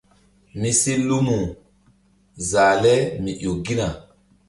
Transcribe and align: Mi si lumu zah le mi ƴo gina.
Mi 0.59 0.69
si 0.79 0.93
lumu 1.07 1.37
zah 2.49 2.73
le 2.83 2.93
mi 3.23 3.31
ƴo 3.41 3.51
gina. 3.65 3.87